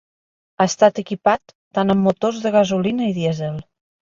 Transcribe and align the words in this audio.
Ha 0.55 0.65
estat 0.71 1.01
equipat 1.01 1.53
tant 1.79 1.95
amb 1.97 2.07
motors 2.09 2.41
de 2.47 2.53
gasolina 2.59 3.11
i 3.13 3.17
dièsel. 3.21 3.63